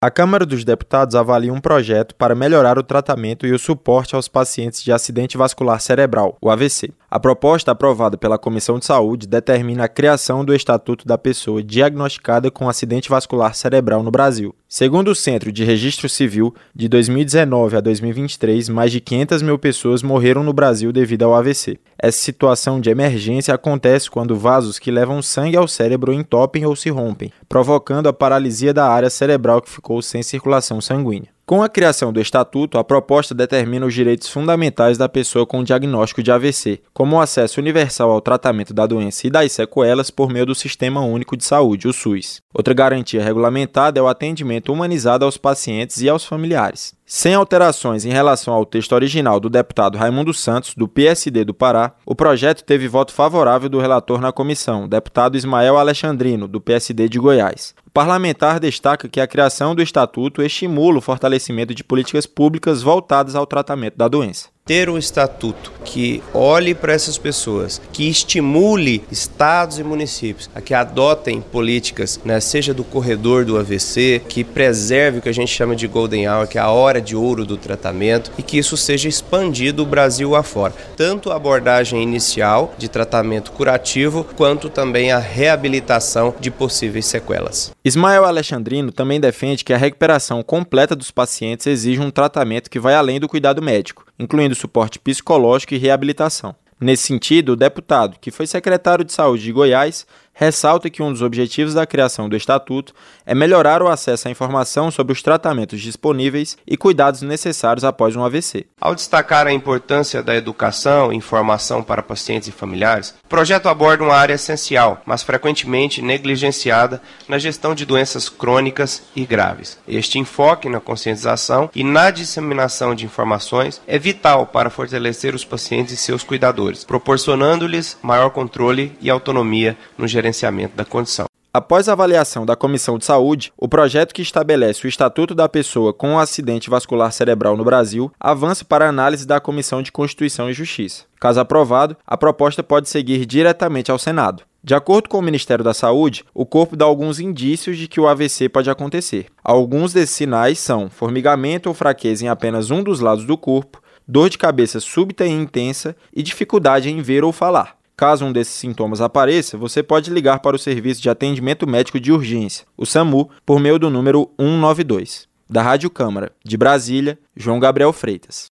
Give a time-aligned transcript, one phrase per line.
[0.00, 4.28] A Câmara dos Deputados avalia um projeto para melhorar o tratamento e o suporte aos
[4.28, 6.92] pacientes de acidente vascular cerebral, o AVC.
[7.10, 12.48] A proposta aprovada pela Comissão de Saúde determina a criação do Estatuto da Pessoa diagnosticada
[12.48, 14.54] com acidente vascular cerebral no Brasil.
[14.68, 20.00] Segundo o Centro de Registro Civil, de 2019 a 2023, mais de 500 mil pessoas
[20.00, 21.76] morreram no Brasil devido ao AVC.
[22.00, 26.90] Essa situação de emergência acontece quando vasos que levam sangue ao cérebro entopem ou se
[26.90, 31.30] rompem, provocando a paralisia da área cerebral que ficou sem circulação sanguínea.
[31.48, 36.22] Com a criação do Estatuto, a proposta determina os direitos fundamentais da pessoa com diagnóstico
[36.22, 40.44] de AVC, como o acesso universal ao tratamento da doença e das sequelas por meio
[40.44, 42.42] do Sistema Único de Saúde, o SUS.
[42.52, 46.97] Outra garantia regulamentada é o atendimento humanizado aos pacientes e aos familiares.
[47.10, 51.94] Sem alterações em relação ao texto original do deputado Raimundo Santos, do PSD do Pará,
[52.04, 57.18] o projeto teve voto favorável do relator na comissão, deputado Ismael Alexandrino, do PSD de
[57.18, 57.74] Goiás.
[57.86, 63.34] O parlamentar destaca que a criação do estatuto estimula o fortalecimento de políticas públicas voltadas
[63.34, 69.78] ao tratamento da doença ter um estatuto que olhe para essas pessoas, que estimule estados
[69.78, 75.22] e municípios a que adotem políticas, né, seja do corredor do AVC, que preserve o
[75.22, 78.30] que a gente chama de golden hour, que é a hora de ouro do tratamento,
[78.36, 80.74] e que isso seja expandido o Brasil afora.
[80.94, 87.72] Tanto a abordagem inicial de tratamento curativo, quanto também a reabilitação de possíveis sequelas.
[87.82, 92.94] Ismael Alexandrino também defende que a recuperação completa dos pacientes exige um tratamento que vai
[92.94, 96.54] além do cuidado médico, incluindo suporte psicológico e reabilitação.
[96.80, 100.06] Nesse sentido, o deputado, que foi secretário de Saúde de Goiás,
[100.38, 102.94] ressalta que um dos objetivos da criação do Estatuto
[103.26, 108.24] é melhorar o acesso à informação sobre os tratamentos disponíveis e cuidados necessários após um
[108.24, 108.64] AVC.
[108.80, 114.04] Ao destacar a importância da educação e informação para pacientes e familiares, o projeto aborda
[114.04, 119.76] uma área essencial, mas frequentemente negligenciada na gestão de doenças crônicas e graves.
[119.88, 125.94] Este enfoque na conscientização e na disseminação de informações é vital para fortalecer os pacientes
[125.94, 131.26] e seus cuidadores, proporcionando-lhes maior controle e autonomia no gerenciamento gerenciamento da condição.
[131.52, 135.94] Após a avaliação da Comissão de Saúde, o projeto que estabelece o Estatuto da Pessoa
[135.94, 140.48] com um acidente vascular cerebral no Brasil avança para a análise da Comissão de Constituição
[140.50, 141.04] e Justiça.
[141.18, 144.44] Caso aprovado, a proposta pode seguir diretamente ao Senado.
[144.62, 148.06] De acordo com o Ministério da Saúde, o corpo dá alguns indícios de que o
[148.06, 149.26] AVC pode acontecer.
[149.42, 154.28] Alguns desses sinais são formigamento ou fraqueza em apenas um dos lados do corpo, dor
[154.28, 157.77] de cabeça súbita e intensa e dificuldade em ver ou falar.
[157.98, 162.12] Caso um desses sintomas apareça, você pode ligar para o Serviço de Atendimento Médico de
[162.12, 165.26] Urgência, o SAMU, por meio do número 192.
[165.50, 168.46] Da Rádio Câmara, de Brasília, João Gabriel Freitas.